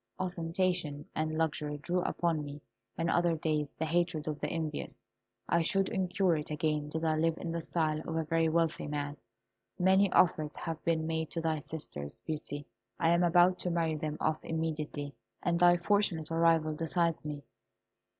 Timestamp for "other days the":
3.07-3.85